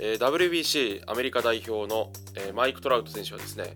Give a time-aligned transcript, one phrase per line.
[0.00, 3.74] えー、WBC アメリカ代表の、えー、マイク・トラウト選手はですね、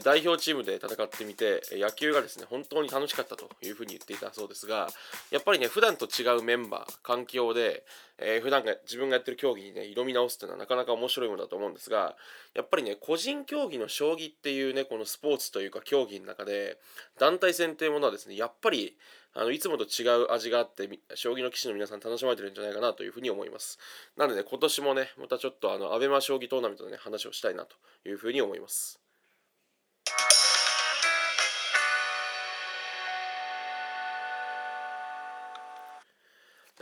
[0.00, 4.88] 代表チームで戦ってみて野球がですね本当に楽しかったというふうに言っていたそうですが
[5.30, 7.84] やっぱりね普段と違うメンバー環境で、
[8.18, 12.16] えー、普段が自分がやってる競技にね挑み直すっていうのはなかなか面白いものだと思うんですが
[12.54, 16.78] やっぱりね個人競技の将棋っていうねこのスポーツというか競技の中で
[17.18, 18.96] 団体戦というものはですねやっぱり
[19.34, 23.78] あのいつもと違う味があって将棋の棋士の皆さん楽しまれてるんじゃないかなというふうに思います。
[24.16, 29.01] なので、ね、今年もねまたちょっとあのアベマ将棋トーナメントのね話をしたいなというふうに思います。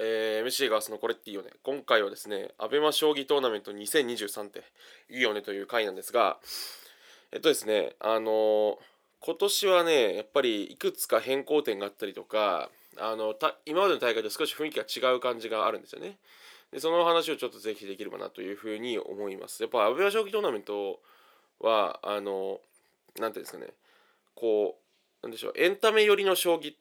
[0.02, 4.62] えー、MC がそのこれっていいよね今回はですねアベマ将棋トーナメント2023って
[5.10, 6.38] いいよねという回なんですが
[7.32, 8.74] えっとですねあのー
[9.22, 13.34] 今年はねやっぱりいくつか変更点があったりとかあの
[13.66, 16.16] 今までの大会と少し雰囲気が違う感じがあるんですよね。
[16.72, 19.62] でその話をちょっとぜひできればなというふうに思います。
[19.62, 21.00] やっぱアベマ将棋トーナメント
[21.60, 22.60] はあの
[23.18, 23.66] 何ていうんですかね
[24.34, 24.78] こ
[25.22, 26.74] うなんでしょうエンタメ寄りの将棋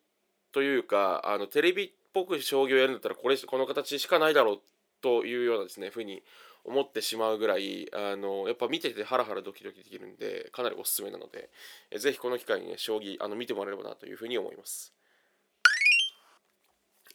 [0.53, 4.59] というかあのテレビぽく将棋をやるんだったらこれこの形しかないだろう
[5.01, 6.23] というようなですねふうに
[6.65, 11.49] 思ってしまうぐらいあのやっぱ見ててハラハラドキドキできるんでかなりおすすめなので
[11.91, 14.93] えぜひこの機会にね将棋あの見てもらえればなというふうに思います。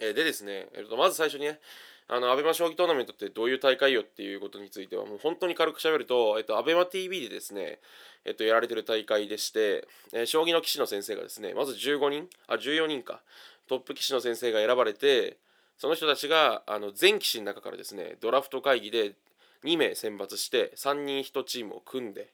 [0.01, 1.61] えでですね、えっと、まず最初にね
[2.07, 7.79] あの、アベマ将棋トーナメントってどういう大会よっていうことについては、もう本当に軽く喋ると、えっと、アベマ TV でですね、
[8.27, 13.23] えっと、やられてる大会でして、えー、将棋の棋士の先生がですね、まず15人、あ、14人か、
[13.69, 15.39] トップ棋士の先生が選ばれて、
[15.77, 19.17] その人たちが、あの、全棋士の中からですね、ドラフト会議で
[19.65, 22.33] 2名選抜して3人1チームを組んで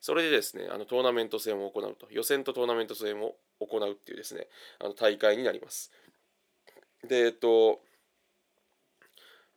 [0.00, 4.46] それでですねあのトーナメント戦を行うと予選とトーナメント戦を行うっていうですね
[4.78, 5.90] あの大会になります。
[7.08, 7.80] でえっと、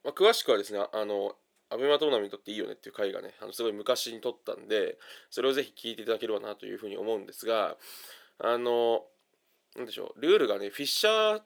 [0.03, 1.35] まあ、詳しくはですねあの
[1.69, 4.97] アベマトーナメントっていいよねっていう回がねあのすごい昔に撮ったんで
[5.29, 7.75] それをぜひ聞いていただければなというふうに思うんですが
[8.39, 9.03] あの
[9.79, 10.21] なんでしょう。
[10.21, 11.41] ルールがねフィッシャー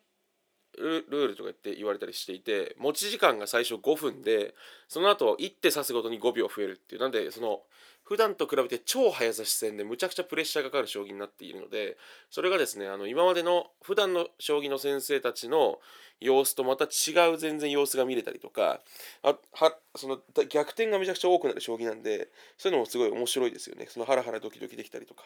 [0.76, 4.56] ルールとか言って言われたりしていて持ち時間が最初5分で
[4.88, 7.02] その後一手指すごとに5秒増えるっていう。
[7.02, 7.62] なんでその
[8.04, 11.96] 普段と比べて超早指し戦でむちゃくちゃプレッシャーがかかる将棋になっているので
[12.30, 15.80] それがですねあの今までの普段の将棋の先生たちの
[16.20, 18.82] 様子とまた違う全然様子が見れたりとか
[19.24, 23.88] あはその逆転がめちゃくちゃ多くなる将棋なんでそういうのもすごい面白いですよね。
[23.90, 25.24] そのハラハラドキドキできたりとか。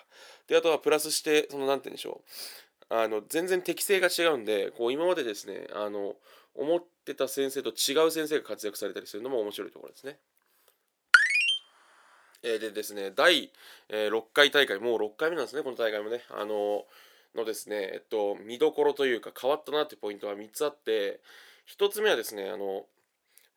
[0.47, 2.76] であとはプラスしてその何て言うんでしょう。
[2.89, 6.15] あの全然適性が違うんでこう今までですねあの
[6.55, 10.17] 思ってた先生と違う先生が活躍されたりするのも面白いところですね。
[12.43, 13.51] えー、でですね第、
[13.89, 16.21] えー、6回大会もう6回目なんですねこの大会もね。
[16.29, 16.85] あの
[17.35, 21.19] のですねえっと見どころというか変わったなってポイントは3つあって
[21.77, 22.85] 1つ目はですねあの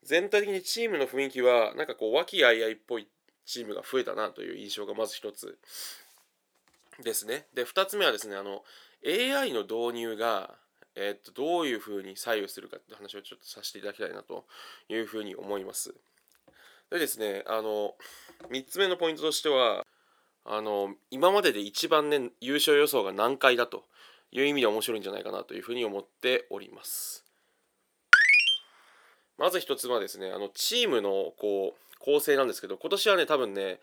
[0.02, 3.08] 全体的にチームの雰囲気はなんかこう和気あいあいっぽい
[3.46, 5.58] チームが増えたなという印象がまず1つ
[7.02, 7.46] ですね。
[7.54, 8.62] で2つ目はですねあの
[9.06, 10.54] AI の導入が、
[10.94, 14.44] え、っとどういうふうに左右するかって話をちょっとさせていただきたいなと
[14.88, 15.94] いうふうに思います。
[16.90, 17.94] でですね、あの、
[18.50, 19.86] 3つ目のポイントとしては、
[20.44, 23.84] あの、今までで一番ね、優勝予想が難解だと
[24.32, 27.24] いう意味で面白いんじゃないかなというふうに思っております。
[29.38, 33.78] まず1つはですね、あの、チームのこう、構成なんですけど、今年はね、多分ね、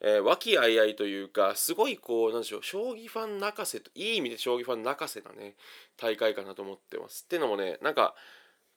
[0.00, 5.54] 和気あいあいというかすごいこうなんでしょう将棋ファン泣かせといい意味で将棋ファン泣かせなね
[5.96, 7.24] 大会かなと思ってます。
[7.24, 8.14] っていうのもねなんか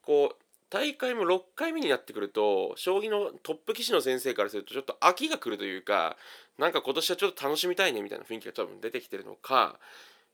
[0.01, 6.15] こう大会も6回目になってくると将棋のトップ棋士の先生からするとちょっと飽きが来るというか
[6.57, 9.77] なんか今年はちょっと楽しみたいねみたいな雰囲気が多分出てきてるのか、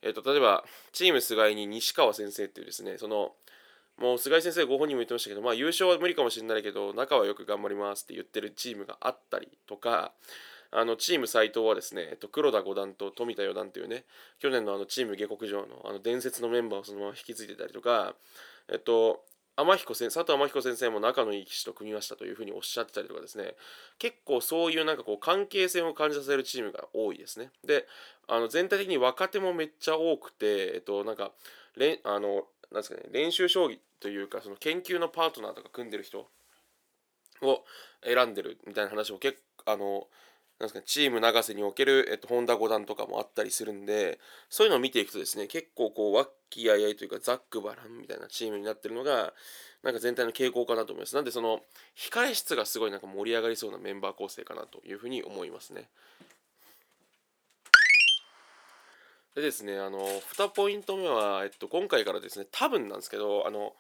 [0.04, 3.32] えーと、例えばチーム菅井に西川先生っていうですねその
[4.00, 10.12] もう菅井先生ご本人も言ってましたけど、まあ、優勝は無理かもしれないけど中はよく頑張りますって言ってるチームがあったりとか
[10.80, 14.04] あのチーム斎藤はですね、えっと、黒田五段と富田四段というね
[14.38, 18.14] 去年のあのチーム下克上のあの伝説のメンバーをそのまま引き継いでたりとか、
[18.72, 19.24] えっと、
[19.56, 23.56] 天彦先佐藤天彦先生も仲のいい棋士と組みましたというふうにおっしゃってたりとかですね。
[23.98, 27.50] 結構そういうなんかこう関係性を感じさせるチームが多いですね。
[27.66, 27.88] で
[28.28, 31.32] あの全体的に若手もめっちゃ多くてえっとなんか
[31.76, 36.28] れあのなんですかね練習将棋というかその研究のパートナーとか組んでる人
[37.42, 37.64] を
[38.04, 40.08] 選んでるみたいな話も結構あの
[40.60, 44.20] なんですかチーム永瀬における、えっと、本田五段とかもあったりするんで
[44.50, 49.34] そういうのを見ていくとですね結構こう和気あいあいというかザックバランみたいなチームになってるのが
[49.84, 51.16] なんか全体の傾向かなと思います。
[51.16, 51.62] なんでその
[51.96, 55.90] 控え室がすごいなんか盛り上がりそうなメンバー構成かなというふうに思いますね。
[59.36, 63.74] でですねあの2ポイント目は、えっと、今回からですね多分なんですけどあの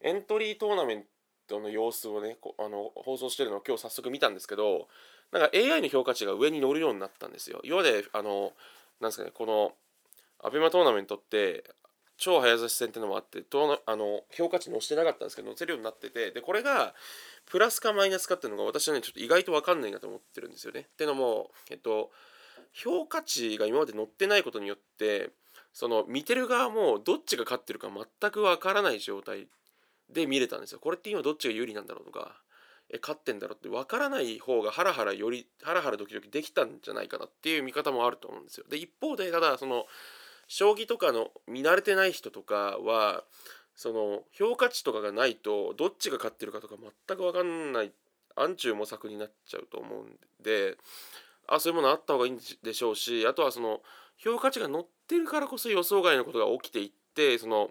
[0.00, 1.04] エントリートーナメン
[1.46, 4.88] トの様子をねあの放送してるのを今日早速見たんですけど
[5.34, 7.60] なんか AI の評価値が上に乗るようになったんですよ。
[7.64, 8.52] 今まであの
[9.00, 9.72] なんですかねこの
[10.40, 11.64] アベマトーナメントって
[12.16, 16.94] 超早指し戦っていうのもあってとあの評価値載してなかったんですけど載せるようになっててでこれが
[17.46, 20.80] プラスかマイナスかっていうのが私はねちょっと意外と分かんないなと思ってるんですよね。
[20.82, 22.12] っていうのもえっと
[22.72, 25.30] 評価値が今まで載ってないことによって
[25.72, 29.48] その見てる側もどっちが勝ってるか全くわからない状態
[30.08, 30.78] で見れたんですよ。
[30.78, 32.40] これって今どっちが有利なんだろうとか
[33.00, 38.66] 勝ってんだろうってわからない方がハラハラよりハラハラドキドキできたんじゃないかなっていう見方もあると思うんですよ。
[38.68, 39.86] で一方でただその
[40.48, 43.24] 将棋とかの見慣れてない人とかは
[43.74, 46.76] その評価値とかがないとどっちが勝ってるかとか
[47.08, 47.92] 全く分かんない
[48.36, 50.76] 暗中模索になっちゃうと思うんで
[51.46, 53.80] あそういうものあった方がいいんでしょうしあとはその
[54.16, 57.70] 評価値が乗ってるからこそ予想外のことが起きていってその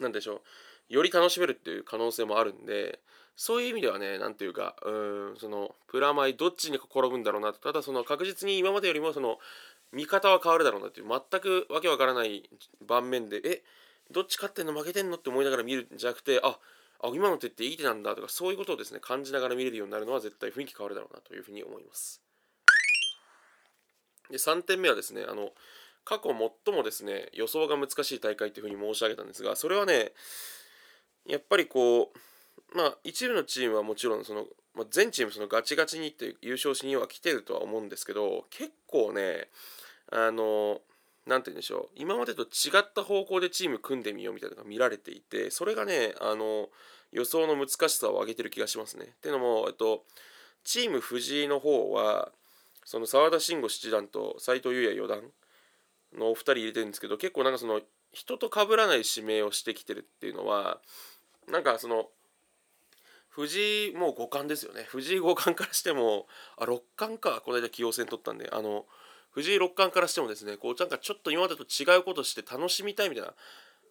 [0.00, 0.42] 何でしょ
[0.90, 3.00] うより楽しめるっていう可能性もあるんで
[3.36, 9.38] そういう意味ではね何ていうかうんそのプラマイどっちに転ぶんだろうなただその確実に今までよりもその
[9.92, 12.48] 見方は変わるだろうなっていう全くわけわからない
[12.86, 13.62] 盤面でえ
[14.10, 16.58] どっち勝ってんの負けてんのって思いながら見るんじゃなくてあ
[17.02, 22.22] あ今の手っていい手なんだとかそういうことをですね感じながら見れるようになるのは絶対雰囲気変わるだろうなというふうに思います。
[24.30, 25.50] で3点目はですねあの
[26.04, 26.30] 過去
[26.64, 30.12] 最もですね予想が難しい大会というふうに申し上げたんですがそれはね
[31.26, 32.18] やっぱりこう
[32.74, 39.48] まあ一部のチームはもちろんその、まあ、全チームそのガチガチにって優勝しには来てるとは思うんですけど結構ね
[40.12, 40.80] あの
[41.26, 42.46] 何て言うんでしょう今までと違
[42.78, 46.68] った方向でチーム組んでみようみたいなのが見られていてそれがねあの
[47.12, 49.06] 予想の難しさを上げてる気がしますね。
[49.06, 50.04] っていうのも、えっと、
[50.64, 52.30] チーム藤井の方は
[52.84, 55.22] その澤田慎吾七段と斎藤裕也四段
[56.16, 57.80] のお二人入れてるんですけど結構なんかその
[58.12, 60.80] 人と被らない指名をしてきてるっていうのは
[61.50, 62.06] なんかその
[63.36, 64.84] 藤井もう五冠ですよね。
[64.84, 67.42] 藤井五冠からしてもあ六冠か。
[67.44, 68.48] この間棋王戦取ったんで。
[68.50, 68.86] あの
[69.32, 73.34] 藤井六冠からしてもですねこうなんかちょっと今までと違うことして楽しみたいみたいな。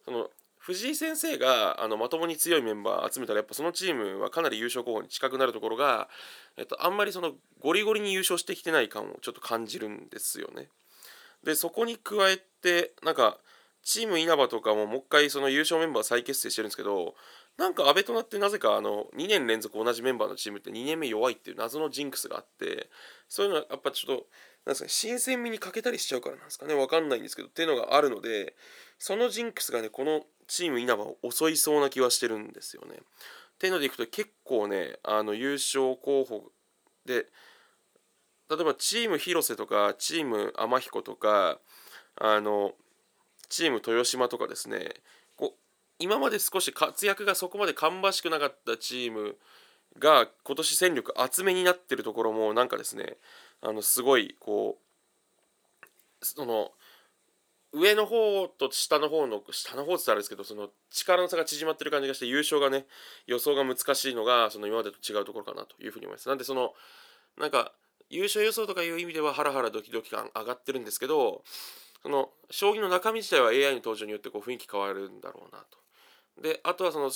[0.04, 6.08] その藤井先生があのまともに強いメンバー集めたらやっぱそのチームはかなり優勝候補に近くなるところが、
[6.56, 10.68] えっと、あんまりそのゴリゴリに優勝してきてない感をちょっと感じるんですよね。
[11.44, 13.38] でそこに加えてなんか
[13.86, 17.14] チーム稲葉とかももう一回その優勝メンバー再結成してるんですけど
[17.56, 22.90] なんか安倍となってなぜかあの2年連続同じメンバーのチームって2年目弱いっていう謎のジンクスがあって
[23.28, 24.26] そういうのはやっぱちょっと
[24.66, 28.56] なんですか新鮮味に欠けたりしちゃうからなんですかね分かんないんですけどっていうのがあるので
[28.98, 32.96] そのジンクスがねこのチーム稲葉を襲いそうな気はしてるんですよね。
[32.96, 36.50] っていうのでいくと結構ねあの優勝候補
[37.04, 37.26] で
[38.50, 41.60] 例えばチーム広瀬とかチーム天彦とか
[42.16, 42.72] あの
[43.48, 44.90] チーム豊島とかですね
[45.36, 45.58] こう
[45.98, 49.36] 今まで少し活躍がそこまで芳しくなかったチーム
[49.98, 53.16] が今年戦力厚めになってるところもなんかですね
[53.62, 56.72] あのすごいこうその
[57.72, 62.86] 上の方と下の方の下の方って言ったらあれですけどその力の差が縮まってる感じがして優勝がね
[63.26, 66.28] 予想が難しいのがその今までと違うところかなというふうに思います。
[66.28, 66.72] なんでその
[67.38, 67.72] なんか
[68.08, 71.42] 優勝予想とかいう意味ではハラハラドキドキ感上がってるんですけど
[72.06, 75.64] その将棋の中身自体は AI の登場によってこう雰囲気変わるんだろうな
[76.36, 76.40] と。
[76.40, 77.10] であとはその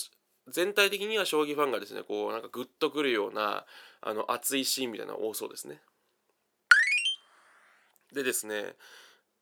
[0.49, 3.67] 全体的には将棋ファンがですねこうなんかグッとくるような
[4.01, 5.81] あの熱いシーンみたいなの多そうですね。
[8.13, 8.75] でですね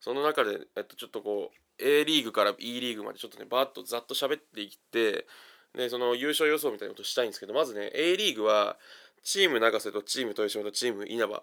[0.01, 5.27] その中で、えっと、ちょっとこう A リーグから E リーグまでちょっとねバーッとざっと喋っていって
[5.75, 8.77] でその優勝予想みたいなことしたいんですけどまずね A リーグは
[9.23, 11.43] チーム永瀬とチーム豊島とチーム稲葉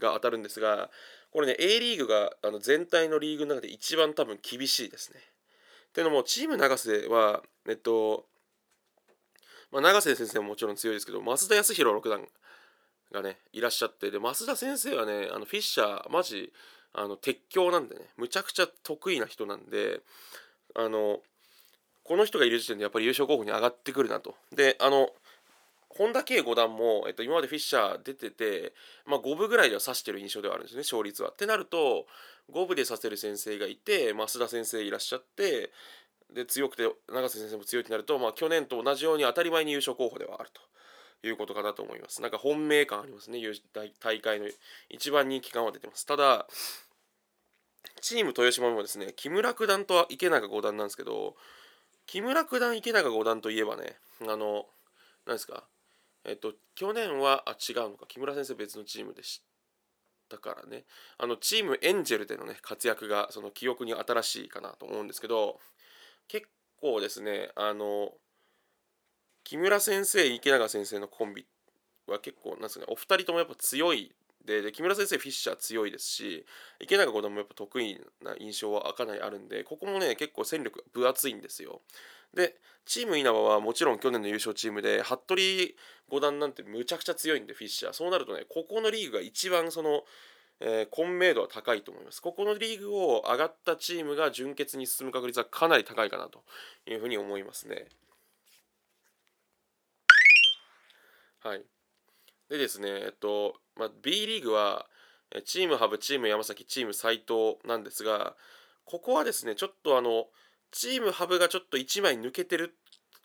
[0.00, 0.90] が当たるんですが
[1.30, 5.20] これね A リーグがあの全体のリーグの中で一番多分厳しいですね。
[5.88, 8.26] っていうのもチーム永瀬はえっと
[9.72, 12.28] まあ、永瀬先生ももちろん強いですけど増田康弘六段
[13.10, 16.52] がねいらっしゃってで増田先生はねあのフィッシャーマジ
[16.92, 20.00] あの鉄橋なんでねむちゃくちゃ得意な人なんで
[20.74, 21.20] あの
[22.04, 24.34] この人がいる時点でやっぱり優勝候補に上がってくるなと。
[24.54, 25.08] であの
[25.96, 28.72] 本田圭五段も、えっと、今までフィッシャー出てて、
[29.06, 31.30] まあ、5分ぐらいでは指してる印象ではあるんですね勝率は。
[31.30, 32.06] ってなると
[32.52, 35.70] 5分で指せる先生がいて増田先生いらっしゃって
[36.34, 40.60] で強くて永瀬先生も強いとなると、まあ、去年と同じように当たり前に優勝候補ではあると。
[41.24, 42.20] いうことかなと思います。
[42.20, 43.38] なんか本命感ありますね、
[44.00, 44.48] 大会の
[44.90, 46.04] 一番人気感は出てます。
[46.04, 46.48] ただ、
[48.00, 51.36] チーム豊島もですね、木村九段と池永五段なんですけど、
[52.06, 54.66] 木村九段、池永五段といえばね、あの、
[55.26, 55.64] 何ですか、
[56.24, 59.42] えっと、去年は、あ、違うのか、木村先生別のチームでし
[60.32, 60.84] だからね。
[61.18, 65.60] あのチームエンジェルでのね活躍がその記憶に新しいかなと思うんですけど
[66.26, 66.46] 結
[66.80, 68.12] 構ですねあの
[69.44, 71.46] 木村先生池永先生のコンビ
[72.06, 74.14] は結構なんですねお二人ともやっぱ強い
[74.44, 76.46] でで木村先生フィッシャー強いですし
[76.80, 81.82] 池永五段もやっぱ得意な印象はかなりあるんでここもね結構戦力分厚いんですよ。
[82.34, 85.36] でチーム稲葉はもちろん去年の優勝チームで服部
[86.08, 90.02] 五段なんてむちゃくちゃ強いんでフィッシャーそうなるとねここのリーグが一番その
[90.64, 92.22] えー、混迷度は高いと思います。
[92.22, 96.44] ここのリーグを上がったチームが準決に進む確率はかなり高いかなと
[96.86, 97.88] いうふうに思いますね。
[101.40, 101.64] はい。
[102.48, 104.86] でですね、えっと、まあ、B リーグは、
[105.44, 108.36] チームハブ、チーム山崎、チーム斎藤なんですが、
[108.84, 110.28] ここはですね、ちょっとあの、
[110.72, 112.74] チームハブがちょっと1枚抜けてる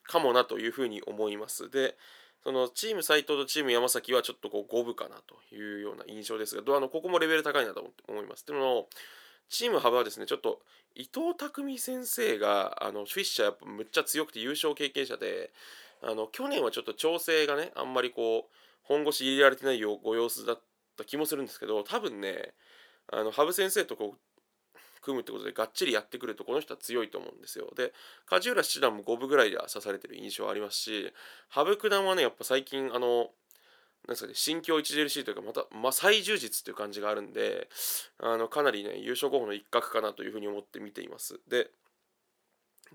[0.03, 1.69] かもなというふうに思います。
[1.69, 1.95] で、
[2.43, 8.45] そのチーム斎藤とチーム山崎はちょっとこう五分かなというような印象ですが、あのここもレベル高いなと思います。
[8.45, 8.87] でも、
[9.49, 10.61] チーム幅はですね、ちょっと
[10.95, 15.51] 伊藤匠先生があのフィッシャーやっぱむっちゃ強くて優勝経験者で、
[16.01, 20.61] あの去年はちょっと調整がね、あんまりこう、本腰入れられてないよご様子だっ
[20.97, 22.53] た気もするんですけど、多分ね、
[23.11, 24.19] あの羽生先生とこう
[25.07, 27.71] 組むってことでがっちりやってくるとこの人は強いと思うんですよ。
[27.75, 27.93] で
[28.25, 31.13] 梶浦七段も五分ぐらいで指されてる印象はありますし
[31.49, 33.29] 羽生九段はねやっぱ最近あの
[34.07, 37.67] なんですかね、心境著しいというか、また、まあ、最充実という感じがあるんで、
[38.19, 41.41] あのかなりね、優勝候補の一角かなというふうに思って見ています。
[41.49, 41.69] で、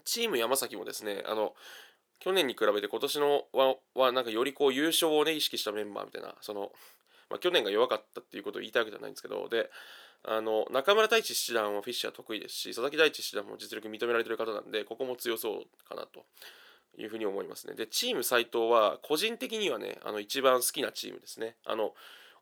[0.04, 1.54] チーム山崎もですね、あの、
[2.19, 6.73] 去年に比べて今年のは、はなんかよりこう優勝をね、意識したメンバーみたいな、その、
[7.33, 9.71] まあ、去年が弱かったっていうことを言いたいわけじゃないんですけど、で、
[10.25, 16.25] あの中村太一七段はフィッシャー得意ですし佐々木大地七段も実力認められてる方なんでここも強そうかなと
[16.97, 17.75] いうふうに思いますね。
[17.75, 21.57] でチーム斎藤は個人的にはねあの一番好きなチームですね。
[21.65, 21.95] あの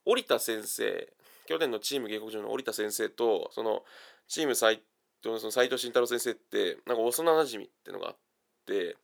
[0.05, 1.09] 織田先生
[1.47, 3.83] 去年のチーム下克上の織田先生とその
[4.29, 4.83] チーム斎
[5.23, 8.17] 藤のその斉藤慎太郎先生ってなんか幼なじみってのがあっ
[8.67, 8.97] て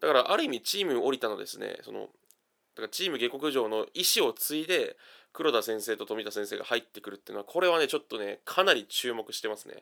[0.00, 4.96] だからある意味チーム織田のですねそのだからチーム下克上の意思を継いで
[5.36, 9.74] 黒田先生と富田先生が入ってくるっていうのはこれはねちょっとねかなり注目してますね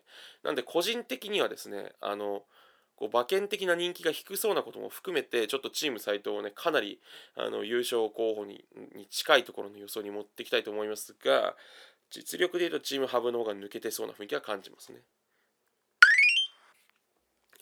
[0.43, 2.43] なんで個人的にはですねあの
[2.97, 6.99] こう馬券的な人気が低そうなことも含めてちょっとチーム斎藤をねかなり
[7.37, 8.65] あの優勝候補に
[8.97, 11.55] に近いところの予想に持っていきたいと思いますが
[12.11, 14.99] 実力でいうとチームハブの方が抜けてそうな雰囲気は感じますね。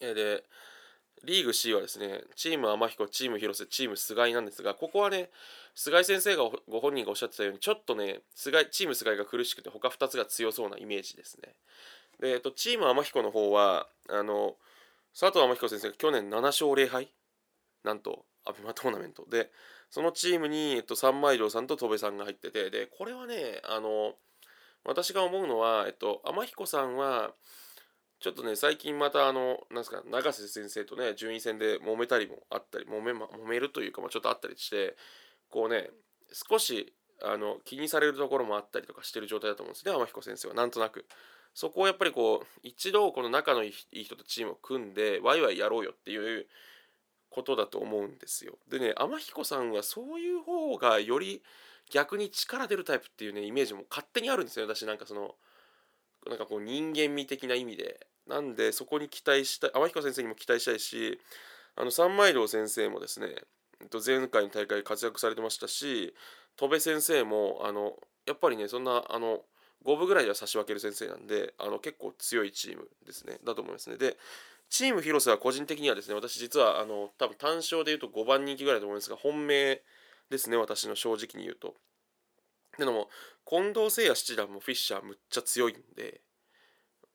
[0.00, 0.44] で
[1.24, 5.30] リーグ C はですねチーム天彦チーム広瀬チーム菅井なんですがここはね
[5.74, 11.54] 菅井先生がご本人がおっしゃってたようにちょっとね菅井チーム菅井が苦しくて他2つが強そうなイメージですね。
[12.20, 14.56] で、えっと、チーム天彦の方はあの
[15.18, 17.08] 佐藤天彦先生が去年7勝0敗
[17.84, 19.26] なんとアベマトーナメント。
[19.30, 19.50] で
[19.90, 24.14] そのチームに、えっと、三枚堂さんと戸部さんが入っててでこれはねあの
[24.84, 27.32] 私が思うのは、えっと、天彦さんは
[28.22, 34.96] ちょっとね、最近またあの、なんですか、永瀬先生とね、順位戦で揉めたりもあったり、揉め,、ま、揉めるというか、まあ、ちょっとあったりして、
[35.50, 35.90] こうね、
[36.32, 41.04] 少しあの気にされるところもあったりとかしてる状態だと思うんですね、天彦先生は、なんとなく。
[41.52, 46.46] そこをやっぱりこう、一度この仲のいい人とチームを組んで、ワイワイやろうよっていう
[47.28, 48.56] ことだと思うんですよ。
[48.68, 51.42] でね、天彦さんはそういう方がより
[51.90, 55.34] 逆に力出るタイプっていうね、イメージも勝手にあるんですよ、私なんかその、
[56.26, 58.06] なんかこう人間味的な意味で。
[58.26, 61.20] なんでそこに期待したい天彦先生にも期待したいし
[61.76, 63.28] あの三枚堂先生もですね
[64.04, 66.14] 前回の大会活躍されてましたし
[66.56, 67.94] 戸部先生もあの
[68.26, 69.40] やっぱりねそんなあの
[69.84, 73.38] 5分ぐらいでは差し分ける先生なんであの結構強いチームですね。
[73.44, 73.96] だと思いますね。
[73.96, 74.16] で
[74.70, 79.82] チーム広瀬は個人的にはですね私実はあの多分単勝で言うと5番人気ぐらいだと思うんですが本命
[80.30, 81.74] ですね私の正直に言うと。
[82.78, 83.08] でも
[83.46, 86.20] 近藤誠也七段もフィッシャーむっちゃ強いんで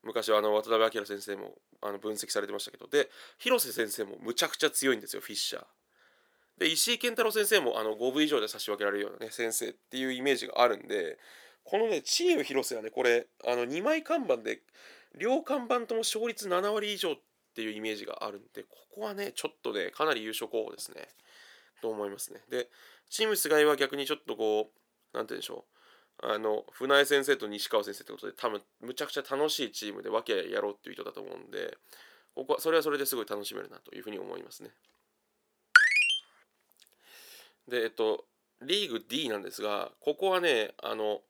[0.04, 2.88] 昔はあの渡辺明先生もあの分析されてましたけど。
[2.88, 5.66] で広瀬先生もむちゃくちゃ強いんですよフィッシャー。
[6.58, 11.20] で石井健太郎先生もあの5分以上で差し分けられるようなね先生っていうイメージがあるんで
[11.64, 14.62] このねチーム広瀬はねこれあの2枚看板で
[15.18, 17.16] 両看板とも勝率7割以上っ
[17.56, 21.08] ていうイメージがあるんでここはねちょっとねかなり優勝候補ですね。
[21.82, 22.42] と思いますね。
[22.50, 22.70] で
[23.10, 25.77] チーム菅井は逆にちょっとこう何て言うんでしょう。
[26.24, 31.78] あの船江先生と西川先生ってことで多分むちゃくちゃ楽しいチームで分けやろうっていう人だと思うんで
[32.36, 34.70] ここはそれはそれですごい楽しめるなというふうに思いますね。
[37.68, 38.26] でえっと
[38.62, 41.22] リーグ D なんですがここはねあの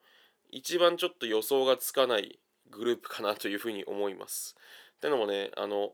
[0.52, 2.40] 一番ちょっと予想がつかない
[2.70, 4.56] グループかなというふうに思います。
[4.98, 5.94] ってのもねあの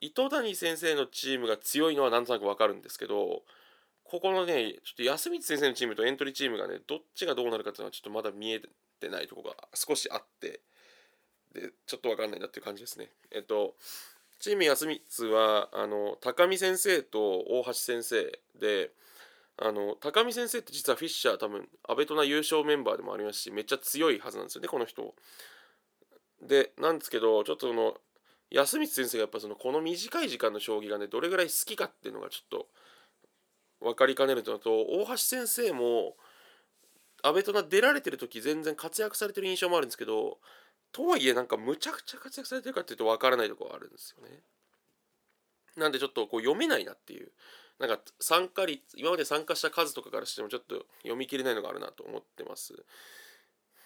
[0.00, 3.42] 糸谷先生のチームが強いのはなんとなく分かるんですけど
[4.10, 8.60] ここのね、ちょっと安光先生のチームとエントリーチームがね、どっちがどうなるかっていうのはちょっとまだ見え
[9.00, 10.60] てないとこが少しあって
[11.52, 13.10] でちょっと分かんないなっていう感じですね。
[13.30, 13.74] えっと
[14.38, 18.90] チーム安光はあの高見先生と大橋先生で
[19.56, 25.14] あの高見先生って実はフィッシャー多分阿部とな優勝メンバーでもありますしめっちゃ強いはずなんですよねこの人。
[26.42, 27.94] でなんですけどちょっとその
[28.50, 32.66] 安光先生がやっぱそのこの短い時間の将棋がねどれぐらい好きかっていうのがちょっと
[33.80, 36.16] 分かりかねるとのと大橋先生も
[37.22, 40.38] 阿部とな出られてる時全然活躍されてる印象もあるんですけど
[40.92, 44.40] とはいえなんかむちゃくちゃ活躍されてるかっていうと分からないところがあるんですよね。
[45.76, 47.30] なんでちょっとこう読めないなっていう
[47.78, 52.74] なんか参加率今まで参加した数とかからしてもちょっと読み切れないのがあるなと思ってます。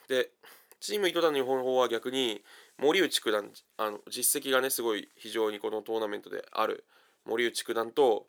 [0.08, 0.30] で
[0.78, 2.42] チーム糸谷の方は逆に
[2.78, 6.84] 森内九段あの実績がねすごい非常にこのトーナメントである
[7.26, 8.26] 森内九段と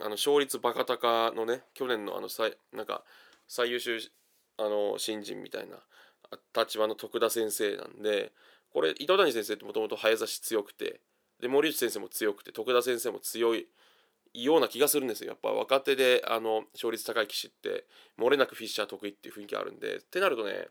[0.00, 3.02] あの勝率バカ高のね去年のあの最なんか
[3.48, 3.98] 最優秀
[4.58, 5.76] あの新人みたいな
[6.56, 8.32] 立場の徳田先生なんで
[8.72, 11.00] これ糸谷先生ってもともと早指し強くて
[11.40, 13.66] で森内先生も強くて徳田先生も強い
[14.34, 15.30] ような気がするんですよ。
[15.30, 17.84] やっぱ若手であの勝率高い棋士って
[18.18, 20.68] 漏れなくフィッシャー得意っていう雰囲気あるんでってなるとね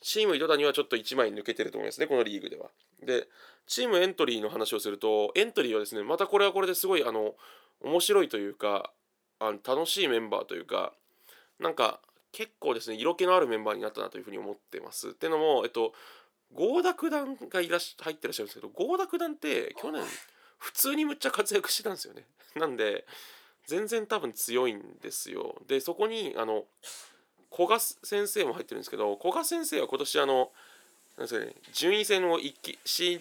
[0.00, 2.70] チーム糸谷はちょっと1枚抜けてると思いますねこのリーグでは。
[3.02, 3.28] で
[3.66, 7.34] チームエントリーの話をするとエントリーはですねまたこれはこれですごいあの
[7.82, 8.92] 面白いというか
[9.38, 10.92] あの楽しいメンバーというか
[11.60, 12.00] なんか
[12.32, 15.10] 結構ですね色気のあるメンバーになったなというふうに思ってます。
[15.10, 15.92] っていうのもえっと
[16.54, 20.02] 合田九段がいらし入ってらっしゃるんですけど合田九段って去年
[20.58, 22.24] 普通にむっちゃ活躍してたんですよね。
[22.56, 23.06] なんで
[23.66, 25.56] 全然多分強いんですよ。
[25.66, 26.64] でそこにあの
[27.54, 30.50] 古賀先生も入ってるんですけど古賀先生は今年あの
[31.16, 33.20] なんですかね順位戦を一気 C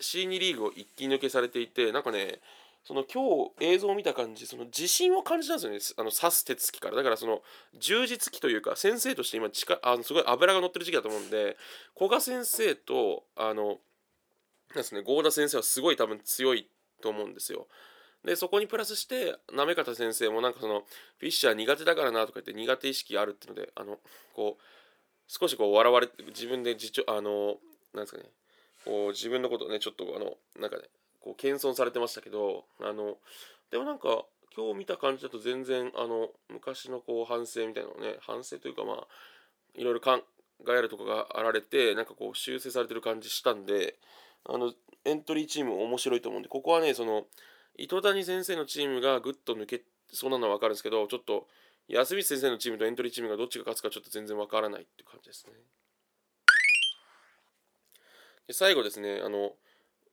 [0.00, 2.40] C2 リーグを一気抜けされていてなんかね
[2.84, 7.40] その今日映像を見た感じその自信を感じたんですよねあの指す手つきからだからその
[7.78, 11.56] 充実期というか先生として今近あのすごい脂が乗ってる時期だと思うんで
[11.96, 13.76] 古賀先生とあのなん
[14.76, 16.66] ですね合田先生はすごい多分強い
[17.00, 17.66] と思うんですよ。
[18.24, 20.84] でそこにプラスして行方先生もなんかその
[21.18, 23.98] フィッシャー苦手だからなとか言って苦手意識あるっていうのであの
[24.34, 24.62] こう
[25.26, 27.56] 少しこう笑われて自分で自重あの
[27.94, 28.24] なんですかね
[28.84, 30.84] こう自分のことねちょっとあのなんかね
[31.20, 33.16] こう謙遜されてましたけどあの
[33.70, 34.24] でもなんか
[34.56, 39.06] 今日見た感じだと全然あの昔のこう反省みたいなのね反省というかまあ
[39.74, 40.22] いろいろ考
[40.68, 43.96] えるとこがあられてなんかこう修正されてる感じしたんで
[44.44, 44.72] あの
[45.04, 47.24] エントリーチーム面白いと思うんでここはねその
[47.76, 49.82] 糸谷先生のチームがぐっと抜け
[50.12, 51.46] そうなのは分かるんですけどちょっと
[51.88, 55.52] 安光先生のチームとエントリーチームがどっちが勝つかちょっと全然分からないっていう感じですね。
[58.46, 59.52] で最後ですねあの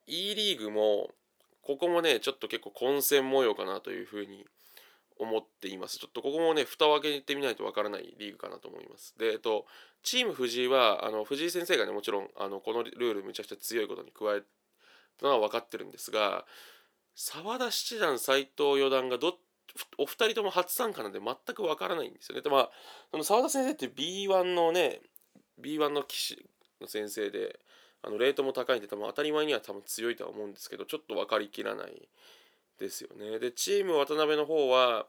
[0.08, 1.10] E リーグも
[1.62, 4.46] ここもねちょっと結構混戦模様かなというふうに
[5.18, 6.00] 思っています。
[6.00, 9.14] ちょっとここもね蓋を開けてみないと分からないリーグかなと思います。
[9.18, 9.66] でえっと
[10.02, 14.42] チーム藤井はあの藤井先生がねもちろんあのこのルールめちゃくちゃ強いことに加え
[15.20, 16.46] たのは分かってるんですが
[17.16, 19.38] 澤田七段斎藤四段がど
[19.98, 22.42] お二人とも初参加なんで全くわからないんですよね。
[22.42, 22.70] でまあ
[23.12, 25.02] その澤田先生って B1 のね
[25.62, 26.46] B1 の棋士
[26.82, 27.60] の先生で
[28.04, 32.10] あのレートも高いんで多分当たり前には多分強いとは思うんですけどちょっと分かりきらない
[32.80, 33.40] ですよね。
[33.40, 35.06] でチーム渡辺の方は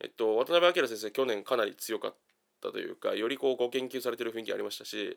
[0.00, 2.14] えっと渡辺明先生去年かなり強かっ
[2.60, 5.16] たというかよりこうご研究されてる雰囲気ありましたし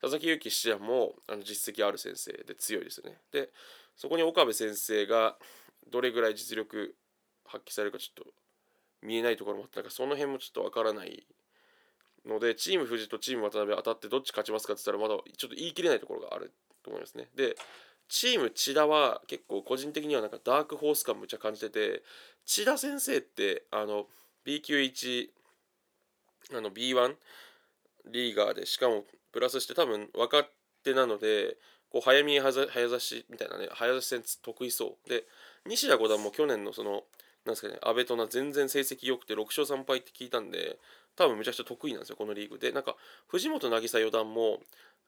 [0.00, 3.18] 佐々木勇気七段もあの実績ある先生で強いですよね。
[3.32, 3.50] で
[3.96, 5.36] そこに岡部先生が
[5.90, 6.94] どれぐらい実力
[7.46, 8.30] 発揮されるかちょっと
[9.02, 11.26] 見えないところもあったからその辺もちょっとわからない
[12.26, 17.28] のでチーム富士とチーム渡辺当たってどっち勝ちますかって言ったらまだちょっと言い切れないところがあると思いますね。
[17.34, 17.56] で
[18.08, 22.02] チーム千田は結構個人的にはなんかダークホース感むっちゃ感じてて
[22.44, 24.06] 千田先生ってあの
[24.44, 25.28] B 級1
[26.54, 27.16] あの B1
[28.12, 30.46] リーガーでしかもプラスして多分若
[30.84, 31.56] 手なので
[31.90, 35.24] こう早見え早指しみたいなね早指し戦得意そうで
[35.68, 37.04] 西田五段も去年のその
[37.44, 40.78] なんですかね阿部とな全然成績良くて6勝3敗って聞いたんで
[41.16, 42.58] 多分めちゃくちゃ得意なんですよこのリーグ。
[42.58, 42.96] でなんか
[43.28, 44.58] 藤本渚四段も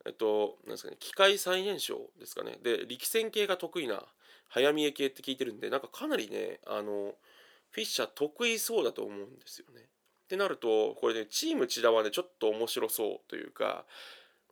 [0.06, 2.58] えっとなんですかね機械最年少ですかね。
[2.62, 4.02] で力戦系が得意な
[4.48, 7.14] 早見え系って聞いてるんでなんかかなりねあの
[7.70, 9.82] フィッシャー得意そうだと思うんですよね。
[9.82, 13.84] ってなるとこれねチーム千田はねちょっと面白そうというか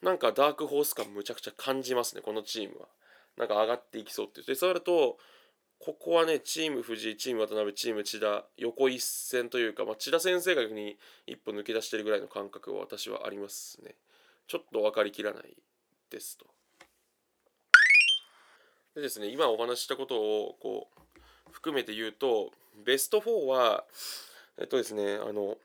[0.03, 2.89] なんかダークホース感むちゃくちゃ感じますねこのチームは。
[3.37, 5.19] なんか上がっていきそうってでそうなると
[5.79, 13.95] ここはねチーム藤井チーム渡辺チーム千田横一線というか、まあ、千田先生が逆に一歩抜け出してるぐらいの感覚は私はありますね。
[14.49, 15.57] ちょっと分かりきらない
[16.11, 16.47] ですと。
[18.95, 22.51] でですね今お話ししたことをこう含めて言うと
[22.85, 23.85] ベスト4は
[24.59, 25.59] えっとですねあの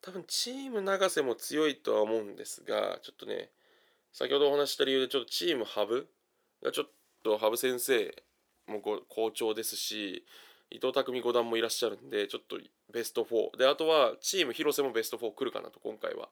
[0.00, 3.50] 多分チーム永瀬も強いとは思うんですがちょっとね
[4.12, 6.08] 先ほどお話した理由でちょっとチームハブ
[6.62, 6.86] がちょっ
[7.24, 8.14] と羽生先生
[8.66, 10.24] も好調ですし
[10.70, 12.58] 伊藤匠五段もいらっしゃるんでちょっと
[12.92, 16.28] ベスト4であとはチーム広瀬もベスト4来るかなと今回は。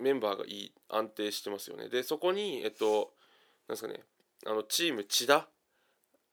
[0.00, 1.88] メンバーがいい安定してますよね。
[1.88, 3.12] でそこにえっと
[3.68, 4.00] なんですかね
[4.46, 5.46] あのチーム千田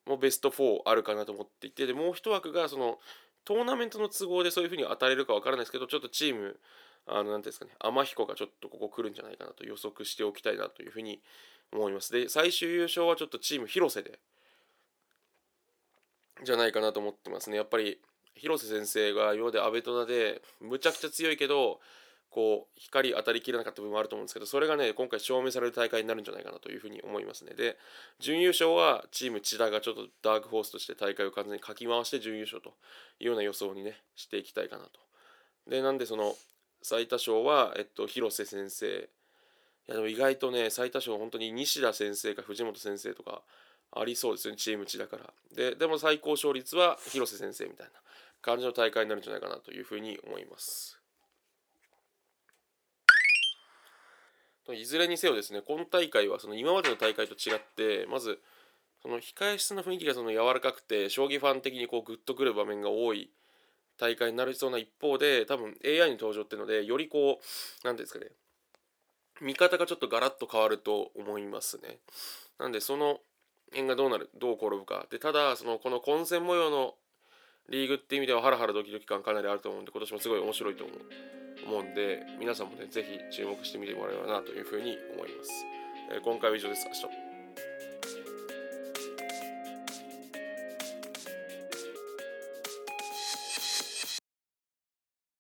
[0.06, 3.00] もベスト4あるかなと思っていてでもう一枠がその
[3.44, 6.60] トーナメントの都合でそういうふうに当たれるか分からないですけどちょっとチーム
[7.06, 11.22] あの何ていうんですかね天彦がちょっとここ来るんじゃないかなと予測しておきたいなというふうに
[11.74, 12.12] 思います。
[12.12, 14.20] で最終優勝はちょっとチーム広瀬で
[16.44, 17.58] じゃないかなと思ってますね。
[17.58, 18.00] やっぱり
[18.36, 21.80] 広瀬先生が今まで阿部トナでむちゃくちゃ強いけど
[22.30, 27.54] こう光当たりきれなかった部分もあると思うんですけどそれがね今回証明される大会になるんじゃないかなというふうに思いますね。
[27.56, 27.78] で
[28.20, 32.70] 準優勝はチーム千田がちょっとダークホースとして大会を完全にかき回して準優勝と
[33.20, 34.92] いうような予想にねしていきたいかなと。
[35.68, 36.36] でなんでその
[36.82, 39.10] 最多勝は、えっと、広瀬先生
[39.88, 43.42] いやでも意外とね最多勝本当に西田先生か藤本先生とか
[43.92, 45.34] ありそうですよねチーム千だから。
[45.56, 47.94] ででも最高勝率は広瀬先生みたいな
[48.42, 51.00] 感じの大会になるんじゃないかなというふうに思います。
[54.74, 58.40] いずれにせよですね今大会はその今までの大会と違ってまず
[59.02, 63.30] その控え室の雰囲気がその柔らかくて将棋ファン的にこうグッとくる場面が多い
[63.98, 68.26] 大会になりそうな一方で多分 AI に登場っていうのでよりこう何ていうんですかね
[69.42, 71.98] 見方がちょっとガラッと変わると思いますね。
[72.60, 73.20] なんでその
[73.72, 75.06] 辺がどうなるどう転ぶか。
[75.10, 76.96] でただそのこの混戦模様の
[77.70, 80.98] リーグっていう意味ではハラハラドキドキ感かなりあると思うんで今年もすごい面白いと思う
[81.66, 85.66] 思うんで皆さんもね是非注目してみてもらえればなというふうに思います、
[86.14, 86.88] えー、今回は以上です。
[86.88, 87.27] 明日。